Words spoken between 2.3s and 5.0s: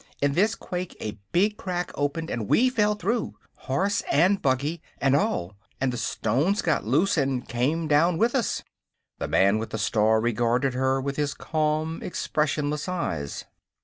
and we fell through horse and buggy,